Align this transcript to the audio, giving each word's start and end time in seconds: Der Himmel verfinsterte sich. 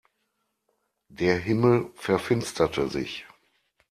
Der 1.09 1.37
Himmel 1.37 1.91
verfinsterte 1.93 2.89
sich. 2.89 3.27